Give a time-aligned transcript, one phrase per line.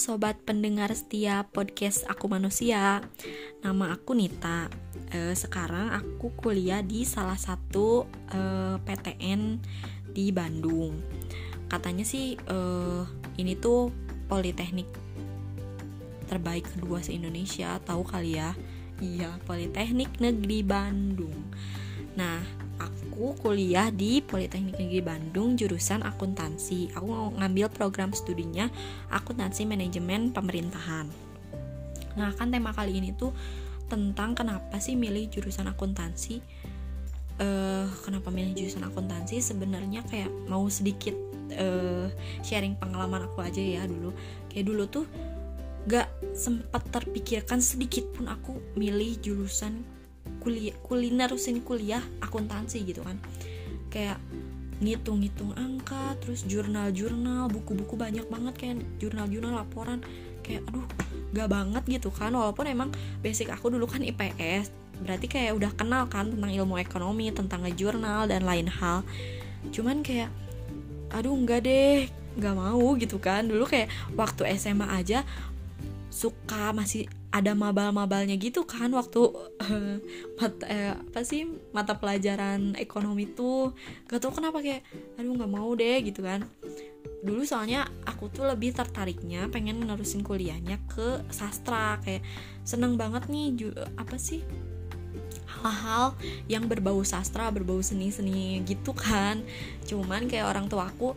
[0.00, 3.04] sobat pendengar setia podcast Aku Manusia.
[3.60, 4.72] Nama aku Nita.
[5.12, 9.60] E, sekarang aku kuliah di salah satu eh, PTN
[10.08, 10.96] di Bandung.
[11.68, 12.58] Katanya sih e,
[13.36, 13.92] ini tuh
[14.24, 14.88] politeknik
[16.32, 17.76] terbaik kedua se Indonesia.
[17.84, 18.56] Tahu kali ya?
[19.04, 21.44] Iya, Politeknik Negeri Bandung.
[22.16, 22.40] Nah,
[22.80, 26.88] aku kuliah di Politeknik Negeri Bandung jurusan akuntansi.
[26.96, 28.72] Aku ngambil program studinya
[29.12, 31.06] akuntansi manajemen pemerintahan.
[32.16, 33.30] Nah, kan tema kali ini tuh
[33.86, 36.40] tentang kenapa sih milih jurusan akuntansi.
[37.40, 39.40] Uh, kenapa milih jurusan akuntansi?
[39.40, 41.14] Sebenarnya kayak mau sedikit
[41.56, 42.08] uh,
[42.40, 44.16] sharing pengalaman aku aja ya dulu.
[44.48, 45.06] Kayak dulu tuh
[45.88, 49.80] gak sempat terpikirkan sedikit pun aku milih jurusan
[50.40, 53.20] kuliah kuliner usin kuliah akuntansi gitu kan.
[53.92, 54.18] Kayak
[54.80, 60.00] ngitung-ngitung angka terus jurnal-jurnal buku-buku banyak banget kayak jurnal-jurnal laporan.
[60.40, 60.86] Kayak aduh
[61.36, 62.32] gak banget gitu kan.
[62.32, 67.32] Walaupun emang basic aku dulu kan IPS berarti kayak udah kenal kan tentang ilmu ekonomi
[67.32, 69.00] tentang jurnal dan lain hal.
[69.72, 70.28] Cuman kayak
[71.10, 73.48] aduh enggak deh nggak mau gitu kan.
[73.48, 75.24] Dulu kayak waktu SMA aja
[76.12, 79.22] suka masih ada mabal-mabalnya gitu kan waktu
[79.64, 79.96] uh,
[80.38, 83.72] mata eh, apa sih mata pelajaran ekonomi tuh.
[84.10, 84.82] Gak tau kenapa kayak
[85.18, 86.42] aduh nggak mau deh gitu kan.
[87.22, 92.26] Dulu soalnya aku tuh lebih tertariknya pengen nerusin kuliahnya ke sastra kayak
[92.66, 94.42] seneng banget nih ju apa sih
[95.60, 96.16] hal-hal
[96.48, 99.44] yang berbau sastra berbau seni-seni gitu kan.
[99.86, 101.14] Cuman kayak orang tua aku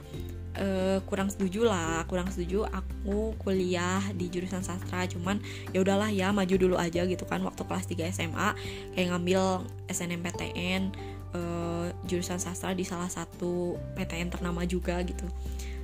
[0.58, 5.42] uh, kurang setuju lah kurang setuju aku kuliah di jurusan sastra cuman
[5.74, 8.50] ya udahlah ya maju dulu aja gitu kan waktu kelas 3 SMA
[8.94, 10.94] kayak ngambil SNMPTN
[11.34, 15.26] uh, eh, jurusan sastra di salah satu PTN ternama juga gitu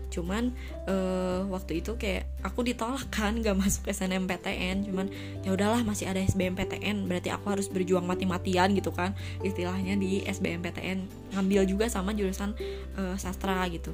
[0.10, 0.52] cuman
[0.90, 5.08] uh, waktu itu kayak aku ditolak kan gak masuk SNMPTN cuman
[5.46, 9.14] ya udahlah masih ada SBMPTN berarti aku harus berjuang mati-matian gitu kan.
[9.46, 12.58] Istilahnya di SBMPTN ngambil juga sama jurusan
[12.98, 13.94] uh, sastra gitu.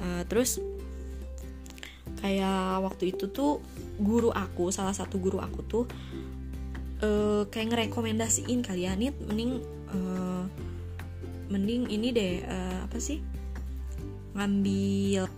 [0.00, 0.58] Uh, terus
[2.22, 3.58] kayak waktu itu tuh
[3.98, 5.84] guru aku salah satu guru aku tuh
[7.02, 9.58] uh, kayak ngerekomendasiin kali ya nih mending
[9.90, 10.46] uh,
[11.50, 13.20] mending ini deh uh, apa sih
[14.32, 15.28] ngambil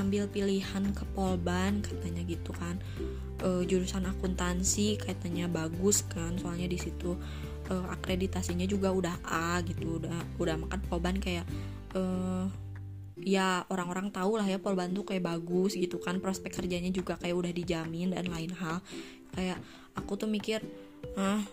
[0.00, 2.80] ngambil pilihan ke Polban katanya gitu kan.
[3.36, 7.20] E, jurusan akuntansi katanya bagus kan soalnya di situ
[7.68, 11.44] e, akreditasinya juga udah A gitu udah udah makan Polban kayak
[11.92, 12.02] e,
[13.20, 17.36] ya orang-orang tahu lah ya Polban tuh kayak bagus gitu kan prospek kerjanya juga kayak
[17.36, 18.80] udah dijamin dan lain hal.
[19.36, 19.60] Kayak
[19.92, 20.64] aku tuh mikir
[21.20, 21.44] ah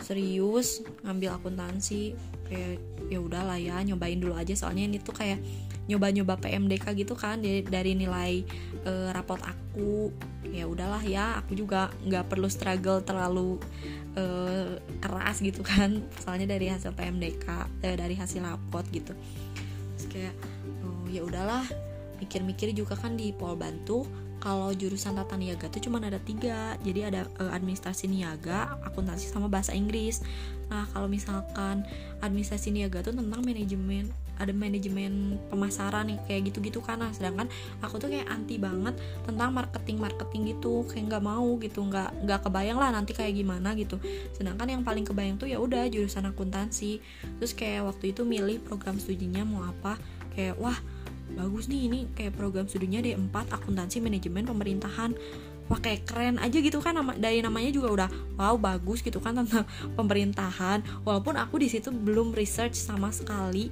[0.00, 2.16] serius ngambil akuntansi
[2.50, 4.52] kayak ya udahlah ya nyobain dulu aja.
[4.58, 5.38] Soalnya ini tuh kayak
[5.90, 8.46] nyoba-nyoba PMDK gitu kan dari, nilai
[8.86, 10.14] uh, rapot aku.
[10.50, 13.58] Ya udahlah ya aku juga nggak perlu struggle terlalu
[14.18, 16.02] uh, keras gitu kan.
[16.22, 19.14] Soalnya dari hasil PMDK uh, eh, dari hasil rapot gitu.
[19.98, 20.34] Terus kayak
[20.86, 21.66] oh, ya udahlah
[22.22, 24.04] mikir-mikir juga kan di Polbantu
[24.40, 26.74] kalau jurusan tata niaga tuh cuma ada tiga.
[26.80, 30.24] Jadi ada uh, administrasi niaga akuntansi sama bahasa Inggris.
[30.72, 31.84] Nah kalau misalkan
[32.24, 34.08] administrasi niaga tuh tentang manajemen
[34.40, 37.04] ada manajemen pemasaran nih kayak gitu-gitu kan.
[37.04, 37.52] Nah sedangkan
[37.84, 38.96] aku tuh kayak anti banget
[39.28, 40.88] tentang marketing marketing gitu.
[40.88, 44.00] Kayak nggak mau gitu nggak nggak kebayang lah nanti kayak gimana gitu.
[44.32, 47.04] Sedangkan yang paling kebayang tuh ya udah jurusan akuntansi.
[47.36, 50.00] Terus kayak waktu itu milih program studinya mau apa.
[50.32, 50.80] Kayak wah
[51.34, 55.14] bagus nih ini kayak program studinya D4 akuntansi manajemen pemerintahan.
[55.70, 59.38] Wah kayak keren aja gitu kan nama dari namanya juga udah wow bagus gitu kan
[59.38, 59.62] tentang
[59.98, 60.82] pemerintahan.
[61.06, 63.70] Walaupun aku di situ belum research sama sekali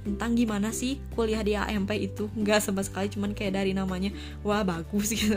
[0.00, 2.30] tentang gimana sih kuliah di AMP itu.
[2.38, 4.14] Nggak sama sekali cuman kayak dari namanya
[4.46, 5.34] wah bagus gitu.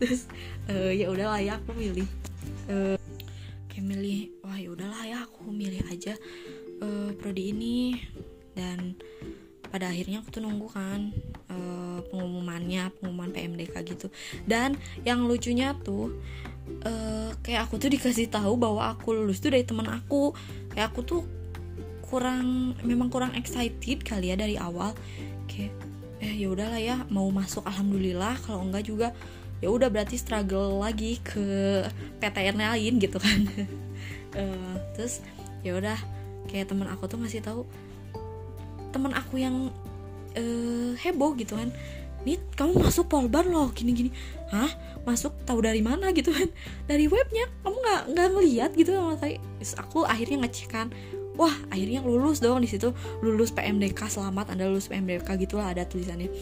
[0.00, 0.24] Terus
[0.72, 2.08] uh, ya udahlah ya aku milih
[2.72, 2.96] uh,
[3.68, 6.16] kayak milih wah ya udahlah ya aku milih aja
[6.80, 8.00] uh, prodi ini.
[8.56, 8.96] Dan
[9.68, 11.10] pada akhirnya aku tuh nunggu kan
[11.50, 14.08] uh, pengumumannya pengumuman PMDK gitu.
[14.46, 16.14] Dan yang lucunya tuh
[16.86, 20.32] uh, kayak aku tuh dikasih tahu bahwa aku lulus tuh dari teman aku.
[20.72, 21.22] Kayak aku tuh
[22.06, 24.94] kurang memang kurang excited kali ya dari awal.
[25.50, 25.74] Kayak
[26.16, 29.12] eh ya udahlah ya mau masuk alhamdulillah kalau enggak juga
[29.60, 31.84] ya udah berarti struggle lagi ke
[32.20, 33.40] PTN lain gitu kan.
[34.32, 35.20] Uh, terus
[35.66, 35.98] ya udah
[36.46, 37.66] kayak teman aku tuh ngasih tahu
[38.96, 39.68] teman aku yang
[40.32, 41.68] uh, heboh gitu kan.
[42.24, 44.10] Nih kamu masuk polbar loh gini gini
[44.50, 44.72] hah?
[45.06, 45.36] Masuk?
[45.46, 46.10] Tahu dari mana?
[46.16, 46.48] gitu kan.
[46.90, 47.46] Dari webnya?
[47.62, 49.38] Kamu nggak nggak ngeliat gitu sama saya?
[49.86, 50.88] Aku akhirnya ngecek kan.
[51.36, 52.90] Wah akhirnya lulus dong di situ.
[53.20, 56.32] Lulus PMDK selamat anda lulus PMDK gitulah ada tulisannya.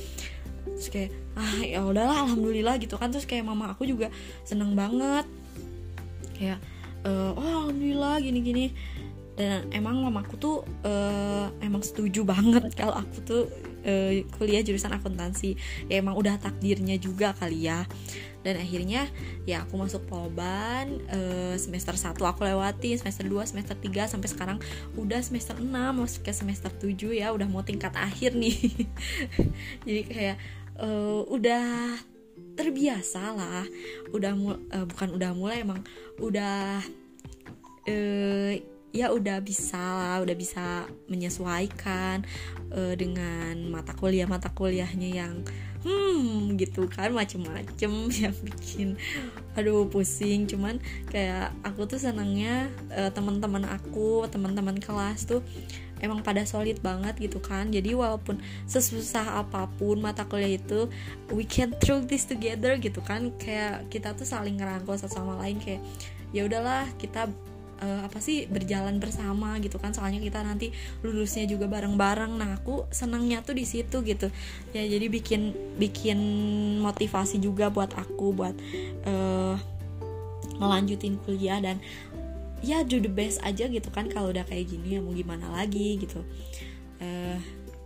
[0.64, 3.12] Terus kayak ah ya udahlah alhamdulillah gitu kan.
[3.12, 4.08] Terus kayak mama aku juga
[4.46, 5.26] seneng banget.
[6.38, 6.58] Kayak
[7.04, 8.66] uh, oh alhamdulillah gini gini
[9.34, 13.42] dan emang mamaku tuh uh, emang setuju banget kalau aku tuh
[13.82, 15.58] uh, kuliah jurusan akuntansi.
[15.90, 17.82] Ya emang udah takdirnya juga kali ya.
[18.44, 19.08] Dan akhirnya
[19.48, 24.58] ya aku masuk polban uh, semester 1 aku lewati semester 2 semester 3 sampai sekarang
[25.00, 26.92] udah semester 6 masuk ke semester 7
[27.24, 28.84] ya udah mau tingkat akhir nih.
[29.88, 30.36] Jadi kayak
[30.78, 31.96] uh, udah
[32.54, 33.64] terbiasa lah.
[34.12, 35.80] Udah uh, bukan udah mulai emang
[36.20, 36.84] udah
[37.88, 38.23] uh,
[38.94, 42.22] ya udah bisa lah udah bisa menyesuaikan
[42.70, 45.42] uh, dengan mata kuliah mata kuliahnya yang
[45.84, 47.92] hmm gitu kan macem-macem
[48.22, 48.96] yang bikin
[49.58, 50.48] aduh pusing.
[50.48, 50.80] Cuman
[51.10, 55.44] kayak aku tuh senangnya uh, teman-teman aku teman-teman kelas tuh
[56.00, 57.68] emang pada solid banget gitu kan.
[57.68, 60.88] Jadi walaupun sesusah apa pun mata kuliah itu
[61.34, 63.34] we can through this together gitu kan.
[63.36, 65.84] Kayak kita tuh saling ngerangkul satu sama lain kayak
[66.32, 67.28] ya udahlah kita
[67.80, 69.94] uh, apa sih berjalan bersama gitu kan.
[69.94, 70.70] Soalnya kita nanti
[71.02, 72.36] lulusnya juga bareng-bareng.
[72.36, 74.28] Nah aku senangnya tuh di situ gitu.
[74.76, 76.18] Ya jadi bikin bikin
[76.82, 78.54] motivasi juga buat aku buat
[79.08, 79.56] uh,
[80.58, 81.82] ngelanjutin kuliah dan
[82.64, 84.10] ya do the best aja gitu kan.
[84.10, 86.20] Kalau udah kayak gini ya mau gimana lagi gitu.
[87.00, 87.38] Uh,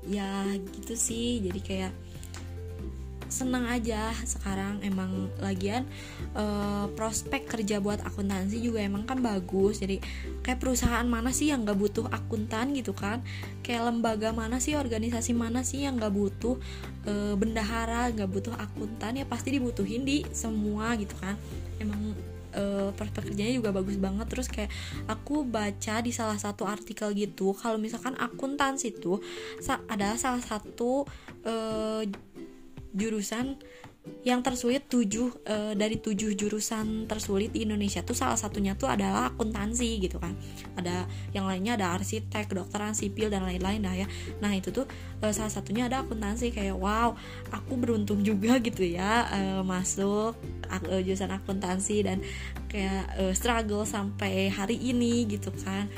[0.08, 1.44] ya gitu sih.
[1.44, 1.92] Jadi kayak
[3.28, 4.12] seneng aja.
[4.24, 5.84] Sekarang emang lagian
[6.34, 9.80] uh, prospek kerja buat akuntansi juga emang kan bagus.
[9.80, 10.00] Jadi
[10.42, 13.22] kayak perusahaan mana sih yang gak butuh akuntan gitu kan?
[13.62, 16.56] Kayak lembaga mana sih organisasi mana sih yang gak butuh
[17.06, 19.20] uh, bendahara gak butuh akuntan?
[19.20, 21.36] Ya pasti dibutuhin di semua gitu kan.
[21.78, 22.16] Emang
[22.56, 24.26] uh, prospek kerjanya juga bagus banget.
[24.30, 24.70] Terus kayak
[25.10, 29.20] aku baca di salah satu artikel gitu kalau misalkan akuntansi itu
[29.90, 31.04] adalah salah satu
[31.44, 32.02] uh,
[32.92, 33.60] jurusan
[34.24, 39.32] yang tersulit tujuh e, dari tujuh jurusan tersulit di Indonesia tuh salah satunya tuh adalah
[39.32, 40.32] akuntansi gitu kan.
[40.76, 41.04] Ada
[41.36, 44.06] yang lainnya ada arsitek kedokteran sipil dan lain-lain dah ya.
[44.40, 44.88] Nah itu tuh
[45.20, 47.14] e, salah satunya ada akuntansi kayak wow
[47.52, 50.36] aku beruntung juga gitu ya e, masuk
[50.88, 52.24] e, jurusan akuntansi dan
[52.72, 55.88] kayak e, struggle sampai hari ini gitu kan.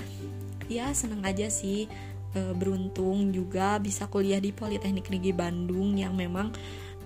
[0.70, 1.90] Ya seneng aja sih
[2.34, 6.52] e, beruntung juga bisa kuliah di Politeknik Negeri Bandung yang memang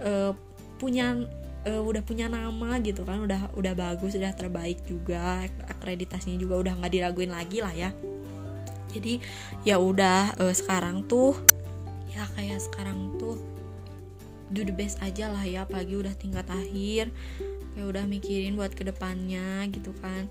[0.03, 0.32] uh,
[0.76, 1.17] punya
[1.65, 6.73] uh, udah punya nama gitu kan udah udah bagus udah terbaik juga akreditasinya juga udah
[6.81, 7.91] nggak diraguin lagi lah ya.
[8.94, 9.19] Jadi
[9.67, 11.35] ya udah uh, sekarang tuh
[12.15, 13.41] ya kayak sekarang tuh
[14.55, 17.11] do the best aja lah ya pagi udah tingkat akhir
[17.75, 20.31] kayak udah mikirin buat ke depannya gitu kan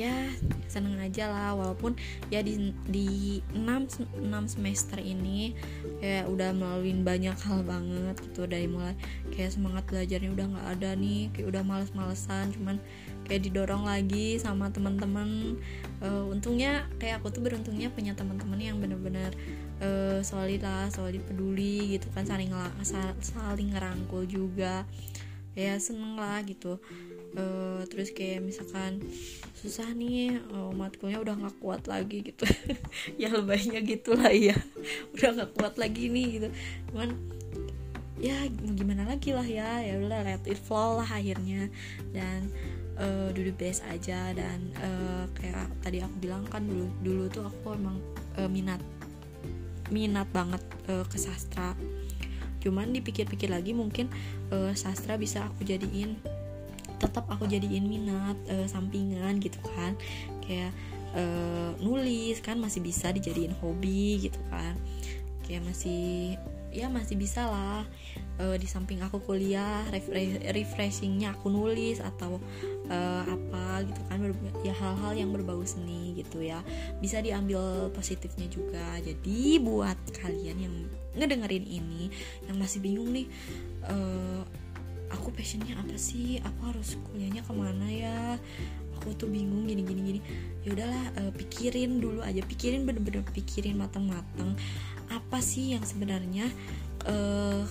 [0.00, 0.32] ya
[0.64, 1.92] seneng aja lah walaupun
[2.32, 3.08] ya di di
[3.52, 5.52] 6 6 semester ini
[6.00, 8.96] kayak udah melalui banyak hal banget gitu dari mulai
[9.28, 12.80] kayak semangat belajarnya udah nggak ada nih kayak udah males-malesan cuman
[13.28, 15.60] kayak didorong lagi sama teman-teman
[16.00, 19.36] uh, untungnya kayak aku tuh beruntungnya punya teman-teman yang bener-bener
[19.84, 22.50] uh, solid lah solid peduli gitu kan saling
[23.20, 24.88] saling ngerangkul juga.
[25.58, 26.78] Ya seneng lah gitu
[27.36, 29.02] uh, terus kayak misalkan
[29.60, 32.48] susah nih uh, matkulnya udah nggak kuat lagi gitu.
[33.20, 34.56] Ya lebaynya gitulah ya.
[35.14, 36.48] Udah nggak kuat lagi nih gitu.
[36.90, 37.12] Cuman
[38.16, 39.84] ya gimana lagi lah ya.
[39.84, 41.68] Ya udah let it flow lah akhirnya.
[42.16, 42.48] Dan
[42.96, 44.32] uh, duduk best aja.
[44.32, 48.00] Dan uh, kayak tadi aku bilang kan dulu dulu tuh aku emang
[48.40, 48.80] uh, minat
[49.92, 51.76] minat banget uh, ke sastra.
[52.64, 54.08] Cuman dipikir-pikir lagi mungkin
[54.52, 56.16] uh, sastra bisa aku jadiin
[57.00, 59.96] tetap aku jadiin minat uh, sampingan gitu kan.
[60.44, 60.76] Kayak
[61.16, 64.76] uh, nulis kan masih bisa dijadiin hobi gitu kan.
[65.48, 66.36] Kayak masih
[66.70, 67.82] ya masih bisa lah
[68.38, 69.82] uh, di samping aku kuliah
[70.54, 72.38] refreshingnya aku nulis atau
[72.86, 74.22] uh, apa gitu kan
[74.62, 76.62] ya hal-hal yang berbau seni gitu ya.
[77.02, 79.02] Bisa diambil positifnya juga.
[79.02, 80.74] Jadi buat kalian yang
[81.18, 82.06] ngedengerin ini
[82.46, 83.26] yang masih bingung nih
[83.90, 84.46] uh,
[85.10, 86.38] aku passionnya apa sih?
[86.40, 88.38] Aku harus kuliahnya ke mana ya?
[88.98, 90.20] Aku tuh bingung gini gini gini.
[90.62, 92.40] Ya udahlah uh, pikirin dulu aja.
[92.44, 94.54] Pikirin bener-bener pikirin matang-matang.
[95.10, 96.46] Apa sih yang sebenarnya
[97.10, 97.66] uh,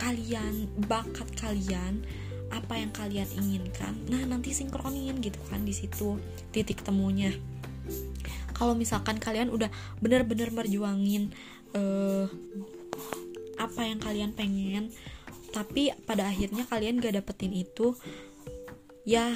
[0.00, 2.00] kalian bakat kalian
[2.50, 3.94] apa yang kalian inginkan?
[4.10, 6.18] Nah nanti sinkronin gitu kan di situ
[6.54, 7.34] titik temunya.
[8.54, 9.72] Kalau misalkan kalian udah
[10.04, 11.32] bener-bener merjuangin
[11.72, 12.28] uh,
[13.60, 14.92] apa yang kalian pengen
[15.50, 17.98] tapi pada akhirnya kalian gak dapetin itu
[19.02, 19.34] ya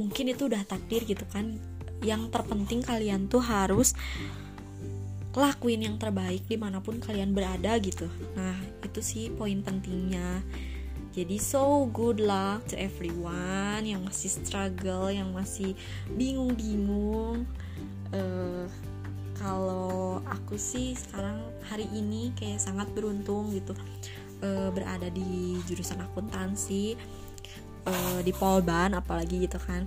[0.00, 1.56] mungkin itu udah takdir gitu kan.
[2.04, 3.96] Yang terpenting kalian tuh harus
[5.34, 8.06] lakuin yang terbaik di mana pun kalian berada gitu.
[8.38, 8.54] Nah
[8.86, 10.44] itu sih poin pentingnya.
[11.14, 15.78] Jadi so good luck to everyone yang masih struggle yang masih
[16.18, 17.46] bingung-bingung.
[18.10, 18.66] Uh,
[19.38, 23.74] kalau aku sih sekarang hari ini kayak sangat beruntung gitu
[24.42, 26.96] uh, berada di jurusan akuntansi
[27.86, 29.86] uh, di Polban apalagi gitu kan.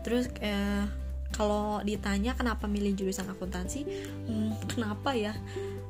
[0.00, 0.84] Terus uh,
[1.30, 3.84] kalau ditanya kenapa milih jurusan akuntansi
[4.28, 5.34] hmm, kenapa ya?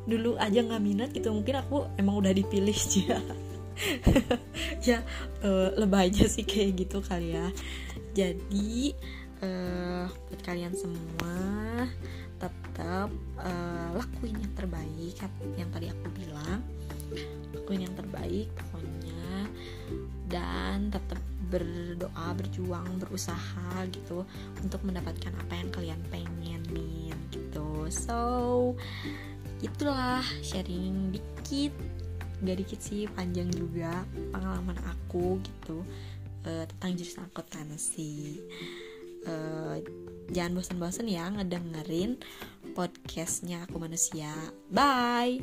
[0.08, 3.22] Dulu aja nggak minat gitu mungkin aku emang udah dipilih aja
[4.84, 4.98] ya
[5.80, 7.48] lebih aja sih kayak gitu kali ya.
[8.10, 8.92] Jadi
[9.40, 11.86] uh, buat kalian semua
[12.40, 15.16] tetap uh, lakuin yang terbaik
[15.56, 16.64] yang tadi aku bilang
[17.54, 19.48] lakuin yang terbaik pokoknya
[20.30, 21.18] dan tetap
[21.50, 24.22] berdoa berjuang berusaha gitu
[24.62, 27.90] untuk mendapatkan apa yang kalian pengenin gitu.
[27.90, 28.18] So
[29.60, 31.74] itulah sharing dikit
[32.40, 35.84] gak dikit sih panjang juga pengalaman aku gitu
[36.46, 38.40] uh, tentang jurusan akuntansi.
[39.20, 39.76] Uh,
[40.32, 42.16] jangan bosan-bosan ya ngedengerin
[42.72, 44.32] podcastnya aku manusia.
[44.72, 45.42] Bye